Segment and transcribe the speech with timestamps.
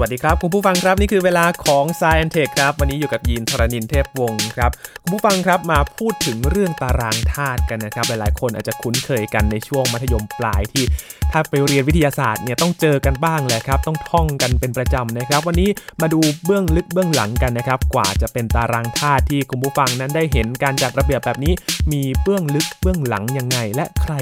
[0.00, 4.70] วัสดีครับ คุณผู้ฟังครับ นี่คือเวลาของ s ซ e n t e c h ครับ วันนี้อยู่กับยีนทรณินเทพวงศ์ครับ
[5.02, 10.84] คุณผู้ฟังครับมาพูดถึงเรื่องตารางธาตุกันนะครับ หลายๆ คนอาจจะคุ้นเคยกันในช่วงมัธยมปลายที่
[11.32, 15.68] ถ้าไปเรียนวิทยาศาสตร์เนี่ยต้องเจอกันบ้างแหละครับ ต้องท่องกันเป็นประจำนะครับ วันนี้
[16.00, 21.52] มาดูเบื้องลึกเบื้องหลังกันนะครับ กว่าจะเป็นตารางธาตุที่คุณผู้ฟังนั้นได้เห็นการจัดระเบียบแบบนี้
[21.92, 24.14] มีเบื้องลึกเบื้องหลังยังไง และใคร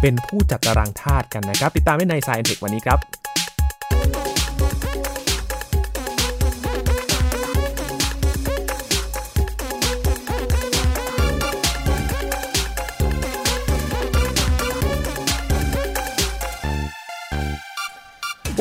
[0.00, 3.00] เป็นผู้จัดตารางธาตุกันนะครับ ติดตามได้ใน Science Tech วันนี้ครับ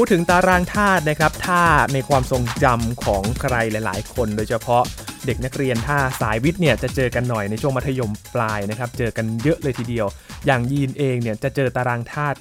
[0.01, 1.61] พูดถึงตารางธาตุนะครับถ้า
[1.93, 4.83] ในความทรงจำของใครหลาย ๆ คน โดยเฉพาะ
[5.25, 10.07] เด็กนักเรียนถ้าสายวิทย์เนี่ยจะเจอกันหน่อยในช่วงมัธยมปลายนะครับเจอกันเยอะเลยทีเดียว
[10.45, 12.37] อย่างยีนเองเนี่ยจะเจอตารางธาตุ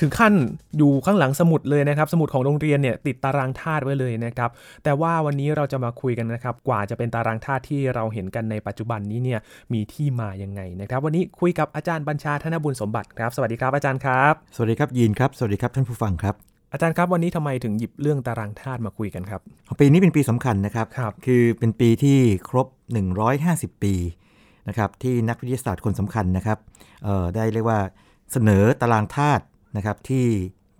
[0.00, 0.34] ถึงขั้น
[0.78, 4.50] อยู่ข้างหลังสมุดเลยนะครับ สมุดของโรงเรียนเนี่ยติดตารางธาตุไว้เลยนะครับ
[4.84, 9.40] แต่ว่าวันนี้เราจะมาคุยกันนะครับ กว่าจะเป็นตารางธาตุที่เราเห็นกันในปัจจุบันนี้เนี่ย
[9.72, 19.40] มีที่มายังไงนะครับ วันนี้คุยกับอาจารย์บัญชาธนบุญสมบัติครับ สวัสดีครับอาจารย์ครับ สวัสดีครับยีนครับ สวัสดีครับท่านผู้ฟังครับ อาจารย์ครับวันนี้ทำไมถึงหยิบเรื่องตารางธาตุมาคุยกันครับ
[19.80, 22.66] ปีนี้เป็นปีสำคัญนะครับครับ คือเป็นปีที่ครบ
[23.24, 23.94] 150 ปี
[24.68, 26.58] นะครับที่นักวิทยาศาสตร์คนสำคัญนะครับ
[27.04, 27.80] เอ่อได้เรียกว่า
[28.32, 29.44] เสนอตารางธาตุ
[29.76, 30.24] นะครับที่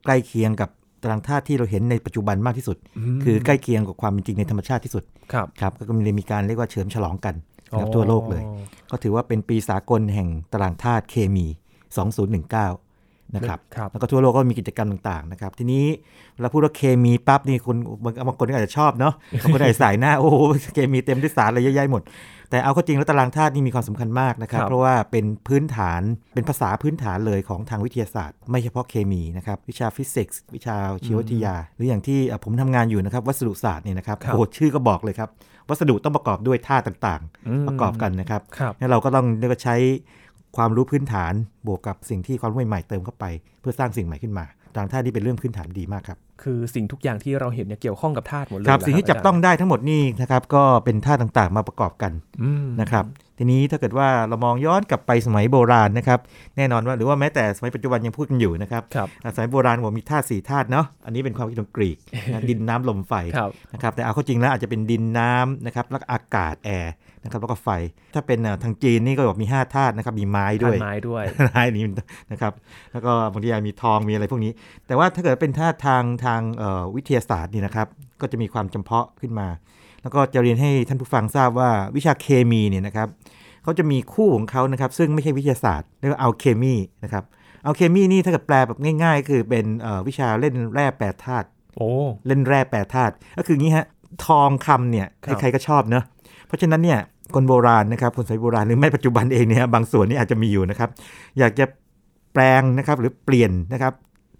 [0.05, 0.71] ใกล้เคียงกับ
[1.03, 2.77] ตารางธาตุที่เราเห็นในปัจจุบันมากที่สุด
[3.25, 7.35] คือใกล้เคียงกับความเป็นจริงในธรรมชาติที่สุดครับครับก็เลยมีการเรียกว่าเฉลิมฉลองกัน
[7.71, 8.43] นะครับทั่วโลกเลย
[8.91, 11.47] ก็ถือว่าเป็นปีสากลแห่งตารางธาตุเคมี
[12.39, 12.88] 2019
[13.35, 15.85] นะครับครับแล้วก็ทั่วโลกก็มีกิจกรรมต่างๆนะครับ ทีนี้
[16.35, 20.37] เวลาพูดว่าเคมีปั๊บนี่คนบางบางคนก็อาจจะชอบเนาะบางคนอาจจะสายหน้าโอ้โห
[20.75, 22.03] เคมีเต็มด้วยสารอะไรเยอะแยะหมด
[22.51, 26.03] แต่เอาเข้าจริงแล้วตารางธาตุนี่มีความสำคัญมากนะครับครับ เพราะว่าเป็นพื้นฐาน
[26.35, 30.77] เป็นภาษาพื้นฐานเลยของทางวิทยาศาสตร์ ไม่เฉพาะเคมีนะครับวิชาฟิสิกส์วิชา
[31.07, 35.29] ชีววิทยา หรืออย่างที่เอ่อผมทำงานอยู่นะครับวัสดุศาสตร์เนี่ยนะครับครับโอ้โหชื่อก็บอกเลยครับ
[35.69, 39.77] วัสดุต้องประกอบด้วยธาตุต่างอืมๆประกอบกันนะครับครับงั้นเราก็ต้องเรียกว่าใช้
[40.57, 41.33] ความรู้พื้นฐาน
[41.67, 43.25] บวกกับสิ่งที่ความรู้ใหม่ๆเติมเข้าไป
[43.61, 44.45] เพื่อสร้างสิ่งใหม่ขึ้นมา
[44.75, 52.13] ตารางธาตุนี่เป็นเรื่องพื้นฐานดีมากครับคือสิ่งทุกอย่างที่เราเห็นเนี่ยเกี่ยวข้องกับธาตุหมดเลยครับสิ่งที่จับต้องได้ทั้งหมดนี่นะครับก็เป็นธาตุต่างๆ มาประกอบกัน
[52.81, 53.05] นะครับ
[53.39, 56.21] ทีนี้ถ้าเกิดว่าเรามองย้อนกลับไปสมัยโบราณนะครับ
[56.57, 61.99] แน่นอนว่าหรือว่าแม้แต่สมัยปัจจุบันยังพูดกันอยู่นะครับครับอ่าสมัยโบราณบอกมีธาตุสี่ธาตุเนาะอันนี้เป็นความคิดของกรีก
[62.33, 66.93] นะดินน้ำลมไฟครับนะครับแต่เอาเข้าจริงแล้วอาจจะเป็นดินน้ำนะครับแล้วก็อากาศแอร์
[67.25, 67.69] นะครับแล้วก็ไฟ
[68.15, 71.85] ถ้าเป็นอ่าทางจีนนี่ก็บอกมี5ธาตุนะครับมีไม้ด้วยธาตุไม้ด้วยไม้นี้
[72.33, 72.53] นะครับ
[72.93, 74.53] แล้วก็บางทีอาจมีทองมีอะไรพวกนี้
[74.87, 77.87] แต่ว่าถ้าเกิดเป็นธาตุทางทางเอ่อวิทยาศาสตร์นี่นะครับ
[78.21, 79.49] ก็จะมีความจำเพาะขึ้นมา
[80.03, 83.09] แล้วก็จะเรียนให้ท่านผู้ฟังทราบว่าวิชาเคมีเนี่ยนะครับ
[83.63, 87.25] เขาจะมีคู่ของเขานะครับ ซึ่งไม่ใช่วิทยาศาสตร์เรียกว่าเอาเคมีนะครับ
[87.65, 91.91] เอาเคมีนี่ถ้าเกิดแปลแบบง่าย ๆ คือเป็นเอ่อวิชาเล่นแร่แปรธาตุโอ้
[92.27, 93.87] เล่นแร่แปรธาตุก็คืองี้ฮะ
[94.27, 96.05] ทองคำเนี่ยครับใครๆก็ชอบเนอะ
[96.47, 96.99] เพราะฉะนั้นเนี่ย
[97.35, 100.91] คนโบราณนะครับคนสมัยโบราณหรือไม่ปัจจุบันเองเนี่ยบางส่วนนี่อาจจะมีอยู่นะครับ
[101.39, 101.65] อยากจะ
[102.33, 103.93] แปลงนะครับหรือเปลี่ยนนะครับ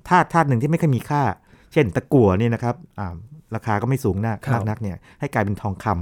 [0.09, 1.23] ธาตุธาตุหนึ่งที่ไม่ค่อยมีค่า
[1.73, 3.15] เช่นตะกั่วเนี่ยนะครับอ่า
[3.55, 5.99] ราคาก็ไม่สูงนักครับมากนักเนี่ยให้กลายเป็นทองคำม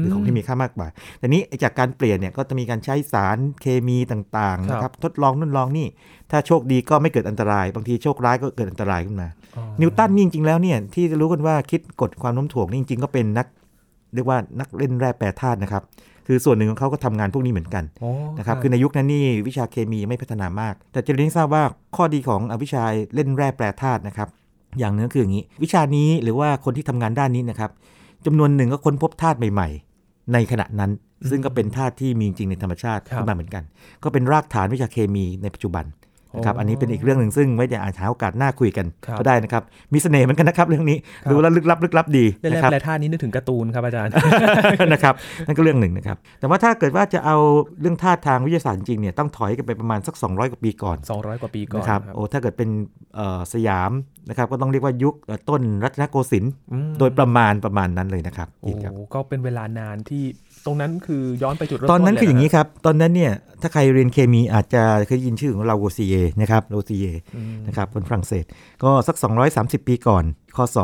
[0.00, 0.88] หรือของที่มีค่ามากกว่า
[1.18, 5.86] แต่นี้จากการเปลี่ยนเนี่ยก็จะมีการใช้สารเคมีต่างๆนะคครัรับบทดลองนู่นลองนี่
[6.30, 13.46] ถ้าโชคดีก็ไม่เกิดอันตราย บางทีโชคร้ายก็เกิดอันตรายขึ้นมาอ๋อนิวตันนี่จริงๆแล้วเนี่ยที่รู้กันว่าคิดกฎความโน้มถ่วงนี่จริงๆก็เป็นนัก
[14.14, 15.82] เรียกว่านักเล่นแร่แปรธาตุนะครับ
[16.26, 21.64] คือส่วนหนึ่งของเขาก็ทำงานพวกนี้เหมือนกันโอ้นะครับ คือในยุคนั้นนี่วิชาเคมียังไม่พัฒนามาก แต่จะเรียนให้ทราบว่า
[21.96, 22.84] ข้อดีของอวิชา
[23.14, 24.28] เล่นแร่แปรธาตุนะครับ
[24.78, 27.70] อย่างหนึงก็คืออย่างนี้ วิชานี้หรือว่าคนที่ทำงานด้านนี้นะครับ
[28.26, 29.68] จำนวนหนึ่งก็ค้นพบธาตุใหม่
[30.00, 30.90] ๆ ในขณะนั้น
[31.30, 33.62] ซึ่งก็เป็นธาตุที่มีจริงในธรรมชาติครับขึ้นมาเหมือนกัน
[34.02, 35.86] ก็เป็นรากฐานวิชาเคมีในปัจจุบัน
[36.36, 39.62] นะครับโอ้อันนี้เป็นอีกเรื่องหนึ่งซึ่งไว้เดี๋ยวอาจหาโอกาสหน้าคุยกันครับก็ได้นะครับ
[39.92, 44.12] มีเสน่ห์เหมือนกันนะครับเรื่องนี้ครับดูแล้วลึกลับลึกลับดีเล่นแร่นะครับแปรธาตุนี้นึกถึงการ์ตูนครับอาจารย์
[44.92, 45.14] นะครับ
[45.46, 47.36] นั่นก็เรื่องหนึ่งนะครับแต่ว่าถ้าเกิดว่าจะเอา
[47.80, 52.70] เรื่องธาตุทางวิทยาศาสตร์จริงๆเนี่ยต้องถอยกันไปประมาณสัก 200 กว่าปีก่อน 200 กว่าปีก่อนนะครับโอ้ถ้าเกิดเป็น
[53.16, 53.90] เอ่อสยาม
[54.28, 60.24] นะครับก็ต้องเรียกว่ายุคเอ่อต้นรัตนโกสินทร์อืมโดยประมาณประมาณนั้นเลยนะครับโอ้ยินครับก็เป็นเวลานานที่
[60.66, 63.32] ตรงนั้นคือย้อนไปจุดเริ่มตอนนั้นเลยคืออย่างนี้นี้ครับ ตอนนั้นเนี่ย
[63.62, 67.06] ถ้าใครเรียนเคมีอาจจะเคยได้ยินชื่อของลาโวซีเยนะครับลาโวซีเย
[67.66, 68.44] นะครับคนฝรั่งเศส
[68.82, 69.16] ก็สัก
[69.52, 70.24] 230 ปีก่อน
[70.56, 70.76] คศ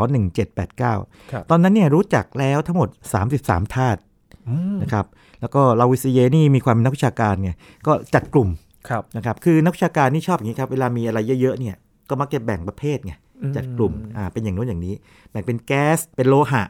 [0.59, 2.89] 1789ครับตอนนั้นเนี่ยรู้จักแล้วทั้งหมด
[3.33, 4.01] 33ธาตุ
[4.49, 5.07] อืมนะครับ
[5.41, 7.55] แล้วก็ลาโวซีเยนี่มีความเป็นนักวิชาการเนี่ย
[7.87, 8.49] ก็จัดกลุ่ม
[8.89, 11.77] ครับนะครับคือนักวิชาการนี่ชอบอย่างนี้ครับเวลามีอะไรเยอะๆเนี่ย
[12.09, 14.95] ก็มักจะแบ่งประเภทไงอืม จัดกลุ่มอ่าเป็นอย่างโน้นอย่างนี้
[15.31, 16.63] แบ่งเป็นแก๊สเป็นโลหะ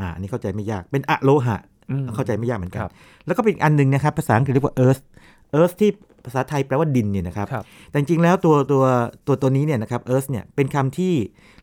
[0.00, 1.58] อ่าอันนี้เข้าใจไม่ยากเป็นอะโลหะ
[1.90, 2.92] อืมเข้าใจไม่ยากเหมือนกัคนรับ
[3.26, 5.02] แล้วก็เป็นอีกอันหนึ่งนะครับภาษาอังกฤษเรียกว่า earth
[5.60, 5.90] earth ที่
[6.26, 8.84] ภาษาไทยแปลว่าดินเนี่ยนะครับครับแต่จริงๆแล้วตัวตัว
[9.26, 11.14] ตัวตัวนี้เนี่ยนะครับเอิร์ธเนี่ยเป็นคำที่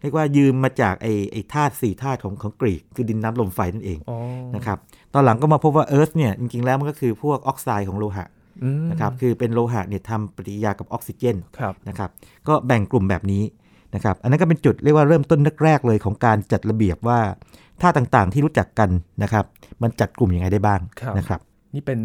[0.02, 4.18] เรียกว่ายืมมาจากไอ้ไอ้ธาตุสี่ธาตุของของกรีก คือดินน้ำลมไฟนั่นเองอ๋อ
[4.56, 4.78] นะครับ
[5.14, 8.26] ตอนหลังก็มาพบว่าเอิร์ธเนี่ยจริงๆแล้วมันก็คือพวกออกไซด์ของโลหะ
[8.64, 12.10] อืมนะครับคือเป็นโลหะเนี่ยทำปฏิกิริยากับออกซิเจนครับนะครับ
[12.48, 13.44] ก็แบ่งกลุ่มแบบนี้
[13.96, 17.20] นะครับอันนั้นก็เป็นจุดเรียกว่าเริ่มต้นแรกๆเลยของการจัดระเบียบว่า
[17.82, 18.90] ธาตุต่างๆที่รู้จักกัน
[19.24, 19.46] นะครับ
[19.82, 21.40] มันจัดกลุ่มยังไงได้บ้างครับนะครับ
[21.76, 22.00] นี่เป็น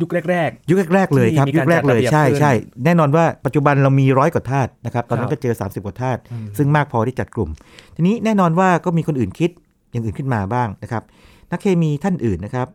[0.00, 2.52] ยุคแรกยุคแรกๆเลยครับที่มียุการคแรกเลยจัดระเบียบใช่ขึ้นใช่
[2.84, 7.50] แน่นอนว่าปัจจุบันเรามีร้อยกว่าธาตุนะครับตอนนั้ครันบก็เจอ 30 กว่าธาตุอืมซึ่งมากพอที่จัดกลุ่ม
[7.96, 9.50] ทีนี้แน่นอนว่าก็มีคนอื่นคิด
[9.92, 11.02] อย่างอื่นขึ้นมาบ้างนะครับ
[11.50, 12.68] นักเคมีท่านอื่นนะครับ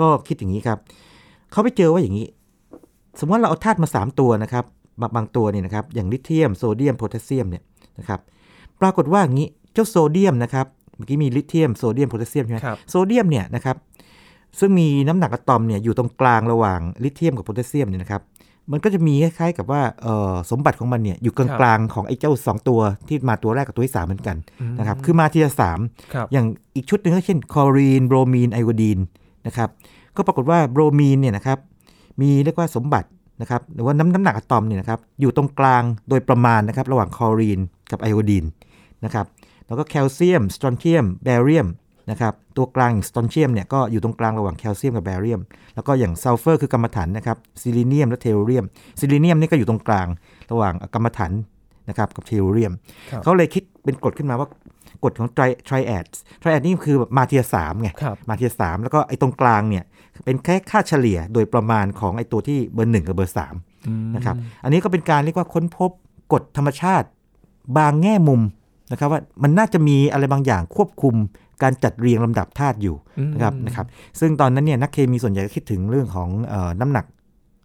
[0.00, 0.78] ก็คิดอย่างนี้ครับ
[1.52, 2.26] เขาไปเจอว่าอย่างนี้
[3.18, 4.64] สมมติว่าเราเอาธาตุมา 3 ตัวนะครับ
[5.00, 7.62] บางบางตัวเนี่ยนะครับอย่างลิเธียมโซเดียมโพแทสเซียมเนี่ย
[7.98, 8.20] นะครับ
[8.80, 10.66] ปรากฏว่าอย่างนี้เจ้าโซเดียมนะครับ
[10.96, 13.76] เมื่อกี้มีลิเธียมโซเดียมโพแทสเซียมใช่ไหมครับโซเดียมเนี่ยนะครับ
[14.58, 18.22] ซึ่งมีน้ำหนักอะตอมเนี่ยอยู่ตรงกลางระหว่างลิเธียมกับโพแทสเซียมเนี่ยนะครับ
[18.72, 25.78] มันก็จะมีคล้ายๆกับว่าเอ่อสมบัติของมันเนี่ยอยู่กลางๆของไอ้เจ้า 2 ตัวที่มาตัวแรกกับตัวที่3เหมือนกันอืมนะครับคือมาทีละสาม
[26.14, 26.46] ครับอย่าง
[26.76, 28.98] อีกชุดหนึ่งก็เช่นคลอรีนโบรมีนไอโอดีน
[29.46, 29.68] นะครับ
[30.16, 31.58] ก็ปรากฏว่าโบรมีนเนี่ยนะครับ
[32.20, 33.08] มีเรียกว่าสมบัติ
[33.40, 37.60] นะครับหรือว่าน้ำน้ำหนักอะตอมเนี่ยนะครับอยู่ตรงกลางโดยประมาณนะครับระหว่างคลอรีน
[37.90, 38.44] กับไอโอดีน
[39.04, 39.26] นะครับ
[39.66, 41.68] แล้วก็แคลเซียมสตรอนเทียมแบเรียม
[42.10, 45.40] นะครับตัวกลางสตรอนเทียมเนี่ยก็อยู่ตรงกลางระหว่างแคลเซียมกับแบเรียม
[45.74, 48.64] แล้วก็อย่างซัลเฟอร์คือกำมะถันนะครับซีลีเนียมและเทลลูเรียม
[49.00, 50.06] ซีลีเนียมนี่ก็อยู่ตรงกลาง
[50.50, 51.32] ระหว่างกำมะถัน
[51.88, 52.72] นะครับกับเทลลูเรียม
[53.10, 54.48] ครับเขาเลยคิดเป็นกฎขึ้นมาว่า
[55.04, 56.06] กฎของ tri triad
[56.42, 59.84] triad นี่คือแบบมาเทียสามไงครับมาเทียสามแล้วก็ไอ้ตรงกลางเนี่ย
[60.24, 63.54] เป็นแค่ค่าเฉลี่ยโดยประมาณของไอ้ตัวที่เบอร์หนึ่งกับเบอร์สาม
[63.86, 65.90] อืมนะครับอันนี้ก็เป็นการเรียกว่าค้นพบ
[66.32, 67.06] กฎธรรมชาติ
[67.78, 68.40] บางแง่มุม
[68.92, 71.14] นะครับว่ามันน่าจะมีอะไรบางอย่างควบคุม
[71.62, 73.86] การจัดเรียงลำดับธาตุอยู่อืมนะครับนะครับ
[74.20, 77.06] ซึ่งตอนนั้นเนี่ยนักเคมีส่วนใหญ่ก็คิดถึงเรื่องของเออน้ำหนัก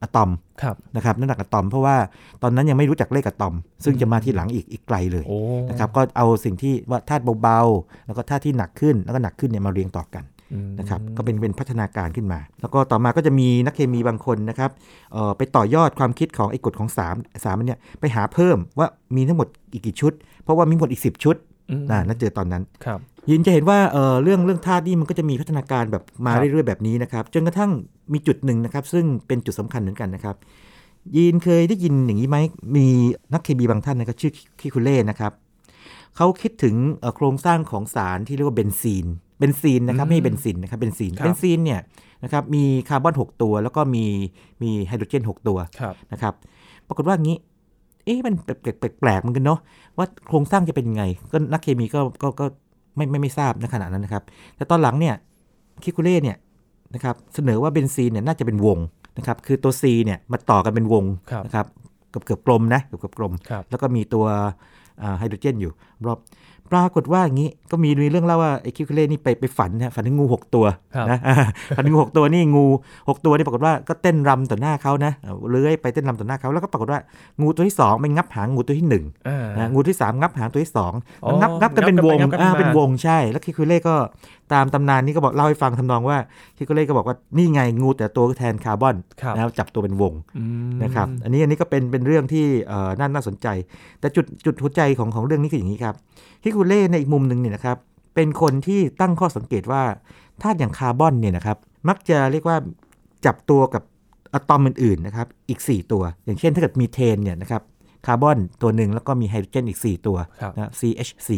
[0.04, 0.32] อะตอม
[0.62, 1.96] ครับนะครับน้ำหนักอะตอมเพราะว่า
[2.44, 5.38] ตอนนั้นยังไม่รู้จักเลขอะตอม ซึ่งจะมาทีหลังอีกอีกไกลเลยโอ้
[5.70, 10.31] นะครับก็เอาสิ่งที่ว่าธาตุเบาๆ แล้วก็ธาตุที่หนักขึ้นแล้วก็หนักขึ้นเนี่ยมาเรียงต่อกันอืม
[10.80, 14.72] นะครับก็เป็นเป็นพัฒนาการขึ้นมา แล้วก็ต่อมาก็จะมีนักเคมีบางคนนะครับ
[15.14, 20.14] เอ่อไปต่อยอดความคิดของไอ้กฎของ3 3อันเนี่ยไปหาเพิ่มว่ามีทั้งหมดอีกกี่ชุด
[20.44, 21.36] เพราะว่ามีหมดอีก 10 ชุด
[21.70, 23.00] อืมนะนั่นเจอตอนนั้นครับ
[23.30, 27.72] ยินจะเห็นว่าเอ่อเรื่องเรื่องธาตุนี่มันก็จะมีพัฒนาการแบบมาครับเรื่อยๆแบบนี้นะครับจนกระทั่ง
[28.14, 30.36] มีจุดหนึ่งนะครับ ซึ่งเป็นจุดสำคัญเหมือนกันนะครับ
[31.16, 32.38] ยินเคยได้ยินอย่างนี้ไหม
[32.76, 32.88] มี
[33.34, 35.32] นักเคมีบางท่านนะครับชื่อเคคูเล่นะครับ
[36.18, 39.06] เขาคิดถึงเอ่อโครงสร้างของสารที่เรียกว่าเบนซีน
[39.42, 41.80] เบนซีนนะครับอืมไม่ใช่เบนซินนะครับเบนซีนครับเบนซีนเนี่ย
[42.24, 44.06] นะครับมีคาร์บอน 6 ตัว แล้วก็มี
[44.62, 46.34] มีไฮโดรเจน 6 ตัวครับนะครับ
[46.88, 47.38] ปรากฏว่างี้
[48.06, 49.60] เอ๊ะมันแปลกๆแปลกๆเหมือนกันเนาะ
[49.98, 52.46] ว่าโครงสร้างจะเป็นยังไง ก็นักเคมีก็ก็ก็
[52.96, 54.24] ไม่ไม่ไม่ทราบในขณะนั้นนะครับ
[54.56, 55.16] แต่ตอนหลังเนี่ย
[55.84, 56.38] คิคุเล่เนี่ย
[56.96, 58.78] นะครับเสนอว่าเบนซีนเนี่ยน่าจะเป็นวง
[59.18, 61.66] นะครับคือตัว C เนี่ยมาต่อกันเป็นวงครับนะครับ
[62.10, 64.26] เกือบเกือบกลมนะเกือบเกือบกลมครับแล้วก็มีตัว
[65.02, 65.72] อ่าไฮโดรเจนอยู่
[66.06, 66.20] รอบ
[66.72, 70.66] ปรากฏว่าอย่างนี้ก็มีมีเรื่องเล่าว่าไอ้คิวเคเล่นี่ไปไปฝันนะฝันถึงงู 6 ตัว
[70.96, 71.20] ครับนะ
[71.76, 72.66] ฝันถึงงูหกตัวนี่งู
[72.96, 77.00] 6 ตัวนี่ปรากฏว่าก็เต้นรำต่อหน้าเขานะเอาเลื้อยไปเต้นรำต่อหน้าเขาแล้วก็ปรากฏว่า
[77.42, 83.96] งูตัวที่2มันงับหางงูตัวที่หนึ่งอ่านะงูที่สามงับหางตัวที่สองอ๋องับงับกันเป็นวงงับกันไปงับกันอ่ามาเป็นวงใช่ แล้วคิคุเล่ก็
[84.54, 86.18] ตามตำนานนี้ก็บอกเล่าให้ฟังทำนองว่า
[86.58, 93.48] คิคุเล่ก็บอกว่านี่ไงงูแต่ตัวแทนคาร์บอนครับแล้วจับตัวเป็นวงอืมนะครับอันนี้อันนี้ก็เป็นเป็นเรื่องที่เอ่อน่าน่าสนใจ
[94.00, 95.96] แต่จุดจุดหัวใจของของเรื่องนี้คืออย่างนี้ครับ
[96.44, 97.78] คิคุเล่ในอีกมุมหนึ่งเนี่ยนะครับ
[98.16, 99.84] เป็นคนที่ตั้งข้อสังเกตว่า
[100.42, 101.58] ธาตุอย่างคาร์บอนเนี่ยนะครับ
[101.90, 102.58] มักจะเรียกว่า
[103.26, 103.84] จับตัวกับ
[104.34, 107.62] อะตอมอื่นๆนะครับอีก 4 ตัว อย่างเช่นถ้าเกิดมีเทนเนี่ยนะครับ
[108.06, 111.30] คาร์บอนตัวหนึ่งแล้วก็มีไฮโดรเจนอีก 4 ตัวครับนะ CH4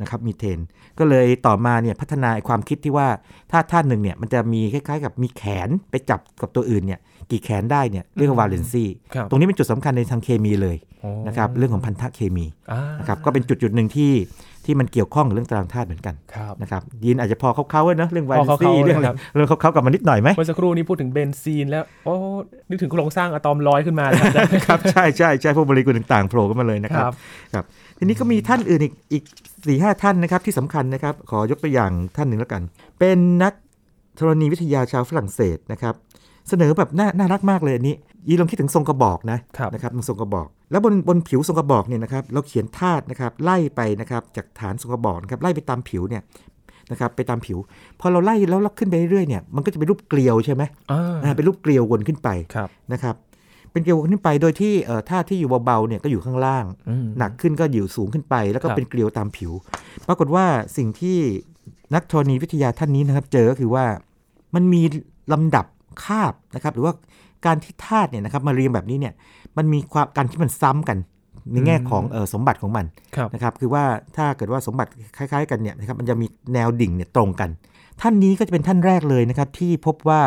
[0.00, 0.58] นะครับมีเทน
[0.98, 3.08] ก็เลยต่อมาเนี่ยพัฒนาความคิดที่ว่า
[3.50, 7.00] ถ้าธาตุหนึ่งเนี่ยมันจะมีคล้าย ๆ กับมีแขนไปจับกับตัวอื่นเนี่ย
[7.30, 8.84] กี่แขนได้เนี่ยเรียกว่าวาเลนซี
[9.14, 14.12] ครับตรงนี้เป็นจุดสำคัญในทางเคมีเลยโอ้นะครับเรื่องของพันธะเคมีอ่านะครับก็เป็นจุดจุดๆหนึ่งที่
[14.64, 22.14] ที่มันเกี่ยวข้องกับเรื่องตารางธาตุเหมือนกันครับนะครับยินอาจจะพอเข้าๆเว้ยเนอะเรื่องวาเลพอนซีเข้าๆเรื่องอะไรนะครับเรื่องเข้าๆกับมันนิดหน่อยไหมเมื่อสักครู่นี้พูดถึงเบนซีนแล้วโอ้
[22.68, 27.14] นึกถึงโครงสร้างอะตอมลอยขึ้นมาเลยครับครับใช่ใช่ใช่พวกโมเลกุลต่างๆโผล่ขึ้นมาเลยนะคครัรับบ
[27.54, 27.64] ครับ
[27.98, 29.24] ทีนี้ก็มีท่านอื่นอีกอีก
[29.66, 32.62] สี่ห้าท่านนะครับที่สำคัญนะครับขอยกตัวอย่างท่านหนึ่งแล้วกัน
[32.98, 33.52] เป็นนัก
[34.18, 35.94] ธรณีวิทยาชาวฝรั่งเศสนะครับ
[36.48, 37.94] เสนอแบบน่าน่ารักมากเลยอันนี้
[38.28, 46.22] ยีลองคิดถึงทรงกระบอกนะครับนะครับทรงกระบอก แล้วบนบนผิวทรงกระบอกเนี่ยนะครับเราเขียนธาตุนะครับไล่ไปนะครับจากฐานทรงกระบอกนะครับไล่ไปตามผิวเนี่ย
[46.90, 47.58] นะครับไปตามผิว
[48.00, 50.62] พอเราไล่แล้วเราขึ้นไปเรื่อยๆเนี่ยมันก็จะเป็นรูปเกลียวใช่ไหม
[50.92, 53.16] อ่าอ่าเป็นรูปเกลียววนขึ้นไปครับนะครับ
[53.72, 59.52] เป็นเกลียวขึ้นไปโดยที่เอ่อธาตุที่อยู่เบาๆเนี่ยก็อยู่ข้างล่างอืมหนักขึ้นก็อยู่สูงขึ้นไป แล้วก็ครับเป็นเกลียวตามผิว
[60.08, 60.44] ปรากฏว่า
[60.76, 61.18] สิ่งที่
[61.94, 63.84] นักธรณีวิทยาท่านนี้นะครับ เจอก็คือว่า
[64.54, 64.82] มันมี
[65.32, 65.66] ลำดับ
[66.04, 66.92] คาบนะครับ หรือว่า
[67.46, 69.14] การที่ธาตุเนี่ยนะครับมาเรียงแบบนี้เนี่ย
[69.56, 70.98] มันมีความการที่มันซ้ำกัน
[71.52, 72.84] ในแง่ของเออสมบัติของมัน
[73.16, 73.84] ครับนะครับคือว่า
[74.16, 77.50] ถ้าเกิดว่าสมบัติคล้าย ๆ กันเนี่ยนะครับมันจะมีแนวดิ่งเนี่ยตรงกัน
[78.00, 80.20] ท่านนี้ก็จะเป็นท่านแรกเลยนะครับที่พบว่า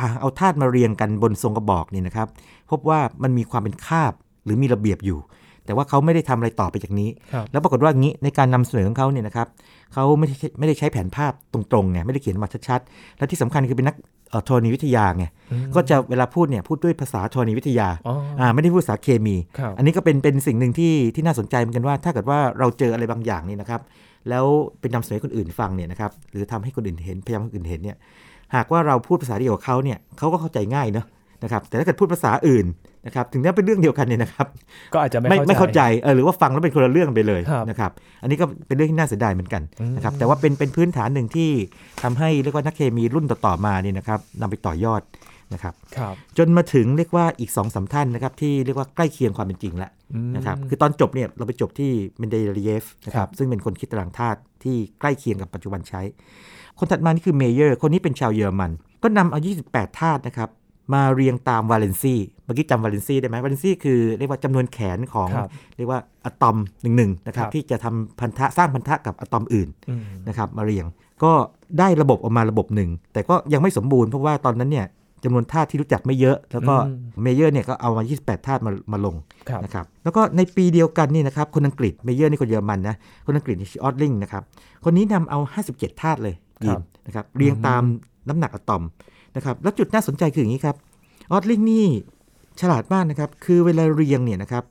[0.00, 2.28] อะเอาธาตุมาเรียงกันบนทรงกระบอกนี่นะครับ
[2.70, 4.12] พบว่ามันมีความเป็นคาบ
[4.44, 5.18] หรือมีระเบียบอยู่
[5.64, 9.46] แต่ว่าเขาไม่ได้ทำอะไรต่อไปจากนี้ครับแล้วปรากฏว่างี้ในการนำเสนอของเขาเนี่ยนะครับ
[9.92, 14.17] เขาไม่ได้ใช้ไม่ได้ใช้แผนภาพตรงๆไงไม่ได้เขียนมาชัดๆ และที่สำคัญคือเป็นนักเอ่อ
[14.48, 23.80] ธรณีวิทยาไงอืมก็จะเวลาพูดเนี่ยพูดด้วยภาษาธรณีวิทยาอ๋ออ่าไม่ได้พูดภาษาเคมีครับอันนี้ก็เป็นเป็นสิ่งหนึ่งที่ที่น่าสนใจเหมือนกันว่า ถ้าเกิดว่าเราเจออะไรบางอย่างนี่นะครับ
[24.28, 24.44] แล้ว
[24.80, 27.96] เป็นนำเสนอให้คนอื่นฟังเนี่ยนะครับหรือทำให้คนอื่นเห็นพยายามให้คนอื่นเห็นเนี่ย
[28.54, 31.06] หากว่าเราพูดภาษาเดียวกับเขาเนี่ยเขาก็เข้าใจง่ายเนอะ
[31.44, 32.66] นะครับแต่ถ้าเกิดพูดภาษาอื่น
[33.08, 34.46] นะครับถึงแม้เป็นเรื่องเดียวกันเนี่ยนะครับ
[34.94, 37.90] ก็อาจจะไม่ไม่ไม่เข้าใจใจเออหรือว่าฟังแล้วเป็นคนละเรื่องไปเลยครับนะครับ
[38.22, 41.50] อันนี้ก็เป็นเรื่องที่น่าเสียดายเหมือนกันอืมนะครับ แต่ว่าเป็นเป็นพื้นฐานหนึ่งที่
[42.02, 45.02] ทำให้เรียกว่านักเคมีรุ่นต่อๆมาเนี่ยนะครับนำไปต่อยอด
[45.54, 56.00] นะครับครับจนมาถึงเรียกว่าอีกสองสามท่านนะครับที่เรียกว่าใกล้เคียงความเป็นจริงแล้วอืมนะครับคือตอนจบเนี่ยเราไปจบที่เมนเดลเยฟนะคครัรับบซึ่งเป็นคนคิดตารางธาตุที่ใกล้เคียงกับปัจจุบันใช้
[56.78, 58.70] คนถัดมานี่คือเมเยอร์ คนนี้เป็นชาวเยอรมัน
[59.02, 59.38] ก็นำเอา
[59.68, 60.48] 28 ธาตุนะครับ
[60.94, 62.14] มาเรียงตามวาเลนซี
[62.44, 70.86] เมื่อกี้จำวาเลนซีได้ไหมวาเลนซีคือเรียกว่าจำนวนแขนของครับเรียกว่าอะตอมหนึ่งหนึ่งนะครับครับที่จะทำพันธะสร้างพันธะกับอะตอมอื่นอืมนะครับมาเรียง
[71.24, 71.32] ก็
[71.78, 74.86] ได้ระบบออกมาระบบหนึ่ง แต่ก็ยังไม่สมบูรณ์เพราะว่าตอนนั้นเนี่ย
[75.24, 79.16] จำนวนธาตุที่รู้จักไม่เยอะ แล้วก็อืมเมเยอร์เนี่ยก็เอามา 28 ธาตุมามาลง
[79.48, 84.42] ครับนะครับแล้วก็ในปีเดียวกันนี่นะครับคนอังกฤษเมเยอร์นี่คนเยอรมันนะคนอังกฤษนี่ชื่อออดลิงนะครับ
[84.84, 85.38] คนนี้นำเอา
[85.70, 86.34] 57 ธาตุเลย
[86.66, 87.82] ครัยีบนนะครับเรียงตาม
[88.28, 88.82] น้ำหนักอะตอม
[89.36, 90.76] นะครับแล้วจุดน่าสนใจคืออย่างนี้ครับ
[91.32, 91.86] ออดลิงนี่
[92.60, 94.64] ฉลาดมากนะครับคือเวลาเรียงเนี่ยนะครับ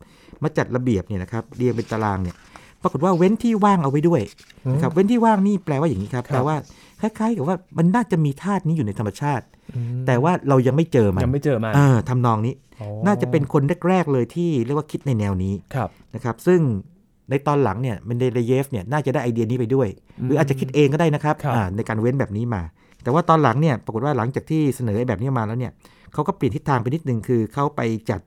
[0.43, 2.35] มาจัดระเบียบเนี่ยนะครับเรียงเป็นตารางเนี่ย
[2.81, 4.21] ปรากฏว่าเว้นที่ว่างเอาไว้ด้วย
[4.73, 6.55] นะครับเว้นที่ว่างนี่แปลว่าอย่างนี้ครับครับแปลว่า
[7.01, 9.45] คล้ายๆกับว่ามันน่าจะมีธาตุนี้อยู่ในธรรมชาติ
[9.75, 16.59] อืมแต่ว่าเรายังไม่เจอมันยังไม่เจอมันเออทำนองนี้อ๋อน่าจะเป็นคนแรกๆเลยที่เรียกว่าคิดในแนวนี้ครับนะครับ ซึ่ง
[17.29, 19.87] ในตอนหลังเนี่ยเมนเดเลเยฟเนี่ยน่าจะได้ไอเดียนี้ไปด้วย
[20.25, 22.61] หรืออาจจะคิดเองก็ได้นะครับครับอ่าในการเว้นแบบนี้มา
[23.07, 25.71] แต่ว่าตอนหลังเนี่ยปรากฏว่าหลังจากที่เสนอไอ้แบบนี้มาแล้วเนี่ย
[26.13, 28.21] เขาก็เปลี่ยนทิศทางไปนิดนึงคือเขาไปจัด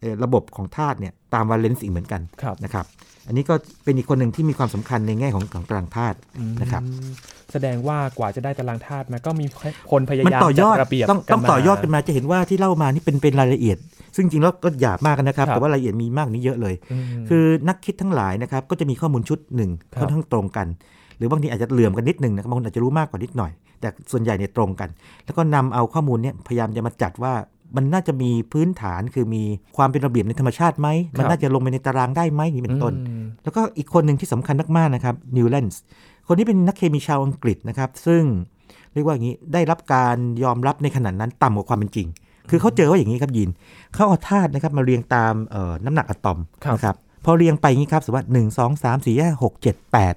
[0.00, 2.84] เอ่อระบบของธาตุเนี่ยตามวาเลนซ์อีกเหมือนกันครับนะครับ
[3.26, 6.16] อันนี้ก็เป็นอีกคนหนึ่งที่มีความสำคัญในแง่ของของตารางธาตุ
[6.62, 7.10] นะครับอืม
[7.52, 9.46] แสดงว่ากว่าจะได้ตารางธาตุมาก็มี
[9.90, 13.78] คนพยามันยามต่อยอดจัระเบียบต้องต้องมาต่อยอดกันมาจะเห็นว่าที่เล่ามานี่เป็นเป็นรายละเอียด
[14.16, 20.66] ซึ่งจริงๆแล้วก็หยาบมากนะครับครับ แต่ว่ารายละเอียดมีมากกว่านี้เยอะเลยอืมคือนักคิดทั้งหลายนะครับก็จะมีข้อมูลชุดหนึ่งครับค่อนข้างตรงกัน
[21.16, 24.88] หรือบางทีอาจจะเหลื่อมกันนิดนึงนะครับบางคนอาจจะรู้มากกว่านิดหน่อย แต่ส่วนใหญ่เนี่ยตรงกัน
[25.24, 27.34] แล้วก็นำเอาข้อมูลเนี่ยพยายามจะมาจัดว่า
[27.76, 29.42] มันน่าจะมีพื้นฐานคือมี
[29.76, 35.80] ความเป็นระเบียบในธรรมชาติไหม มันน่าจะลงไปในตารางได้ไหมนี่เป็นต้นอืมแล้วก็อีกคนหนึ่งที่สำคัญมากๆนะครับนิวแลนส์
[36.26, 38.22] คนนี้เป็นนักเคมีชาวอังกฤษนะครับ ซึ่ง
[38.92, 42.08] เรียกว่าอย่างนี้ได้รับการยอมรับในขนาดนั้นต่ำกว่าความเป็นจริง
[42.50, 43.50] คือเขาเจอว่าอย่างนี้ครับยิน
[43.94, 50.14] เขาเอาธาตุนะครับมาเรียงตามเอ่อน้ำหนักอะตอมครับนะครับ พอเรียงไปอย่างนี้ครับสมมติว่าหนึ่งสองสามสี่ห้าหกเจ็ดแปด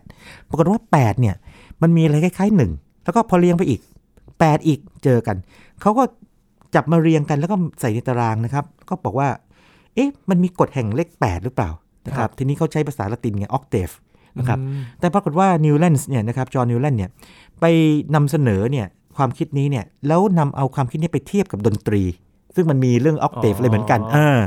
[0.50, 1.36] ปรากฏว่าแปดเนี่ย
[1.82, 2.72] มันมีอะไรคล้ายๆหนึ่ง
[3.04, 3.82] แล้วก็พอเรียงไปอีก
[4.40, 5.38] แปดอีกเจอกัน
[5.82, 6.04] เขาก็
[6.76, 9.30] จับมาเรียงกันแล้วก็ใส่ในตารางนะครับ ก็บอกว่า
[9.96, 11.70] เอ๊ะ มันมีกฎแห่งเลข8หรือเปล่า
[12.08, 13.94] นะคครัรับบทีนี้เขาใช้ภาษาละตินไง octave
[14.40, 17.10] นะครับอืมแต่ปรากฏว่านิวแลนส์เนี่ยนะครับจอห์นนิวแลนด์เนี่ย
[17.60, 17.66] ไป
[18.16, 18.88] นำเสนอเนี่ย
[19.18, 22.04] ความคิดนี้เนี่ยแล้วนำเอาความคิดนี้ไปเทียบกับดนตรี
[22.58, 24.38] ซึ่งมันมีเรื่อง octave อ๋อออะไรเหมือนกันเออ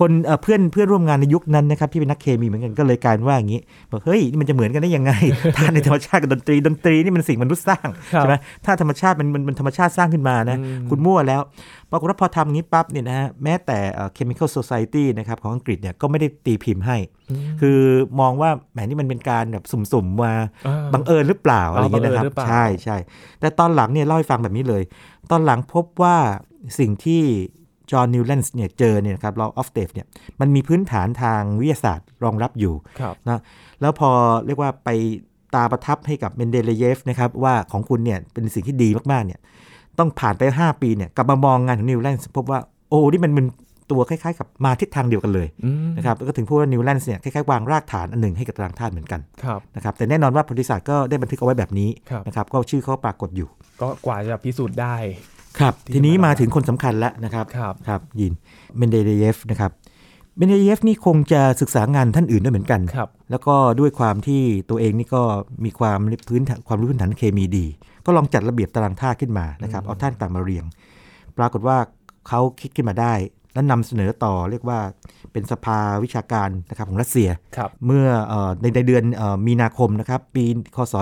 [0.00, 3.60] คนเอ่อเพื่อนเพื่อนร่วมงานในยุคนั้นนะครับที่เป็นนักเคมีเหมือนกันก็เลยกลายเป็นว่าอย่างนี้
[3.90, 5.12] บอกเฮ้ยนี่มันจะเหมือนกันได้ยังไง
[5.56, 8.34] ถ้าในธรรมชาติกับดนตรีดนตรีนี่มันสิ่งมนุษย์สร้างครับใช่ไหม
[8.64, 11.40] ถ้าธรรมชาติมันมันมันธรรมชาติสร้างขึ้นมานะอืมคุณมั่วแล้ว
[11.90, 16.96] ปรากฏว่าพอทำอย่างนี้ปั๊บเนี่ยนะฮะแม้แต่เอ่อ Chemical Society นะครับของอังกฤษเนี่ยก็ไม่ได้ตีพิมพ์ให้
[17.60, 17.78] คือ
[18.20, 20.34] มองว่าแหมนี่มันเป็นการแบบสุ่มๆมา
[20.66, 22.96] อ่าบังเอิญหรือเปล่าอะไรอย่างเงี้ยนะครับบังเอิญหรือเปล่าใช่ใช่
[23.40, 24.82] แต่ตอนหลังเนี่ยเล่าให้ฟังแบบนี้เลย
[25.30, 26.16] ตอนหลังพบว่า
[26.78, 27.22] สิ่งที่
[27.90, 30.06] จอห์นนิวแลนส์เนี่ยเจอเนี่ยนะครับเราออฟเดฟเนี่ย
[30.40, 33.40] มันมีพื้นฐานทางวิทยาศาสตร์รองรับอยู่ครับนะ
[33.80, 34.10] แล้วพอ
[34.46, 34.88] เรียกว่าไป
[35.54, 39.40] ตาประทับให้กับเมนเดเลเยฟนะครับว่าของคุณเนี่ยเป็นสิ่งที่ดีมากๆเนี่ย
[39.98, 43.46] ต้องผ่านไป 5 ปีเนี่ยกลับมามองงานของนิวแลนส์พบว่าโอ้นี่มันเป็น
[43.90, 53.48] ตัวคล้ายๆ กับมาทิศทางเดียวกันเลยอืมนะครับแล้วก็ถึงพูดว่านิวแลนส์เนี่ยคล้ายๆวางรากฐานอันหนึ่งให้กับตารางธาตุเหมือนกันครับนะครับแต่แน่นอนว่าประวัติศาสตร์ก็ได้บันทึกเอาไว้แบบนี้ครับนะครับก็ชื่อเขาปรากฏอยู่
[53.80, 54.94] ก็กว่าจะพิสูจน์ได้
[55.60, 58.32] ครับ ที่ทีนี้มามาถึงคนสำคัญแล้วนะครับครับครับยิน
[58.76, 59.70] เมนเดเลเยฟนะครับ
[60.36, 65.22] เมนเดเลเยฟนี่คงจะศึกษางานท่านอื่นด้วยเหมือนกันครับแล้วก็ด้วยความที่ตัวเองนี่ก็
[65.64, 67.66] มีความพื้นฐานความรู้พื้นฐานเคมีดี
[68.06, 70.64] ก็ลองจัดระเบียบตารางธาตุขึ้นมานะครับอืมเอาธาตุต่างมาเรียง
[71.38, 71.78] ปรากฏว่า
[72.28, 73.12] เขาคิดขึ้นมาได้
[73.58, 74.78] แล้วนำเสนอต่อเรียกว่า
[75.32, 80.44] เป็นสภาวิชาการนะครับของรัสเซียครับเมื่อเออในในเดือนเออมีนาคมนะครับปี
[80.76, 80.94] คศ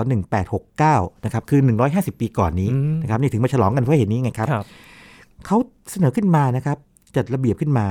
[0.57, 4.65] 1869 นะครับคือ 150 ปีก่อนนี้อืมนะครับนี่ถึงมาฉลองกันเพราะเหตุนี้ไงครับครับ
[5.45, 5.57] เขา
[5.91, 6.77] เสนอขึ้นมานะครับ
[7.15, 7.85] จัดระเบียบขึ้นมา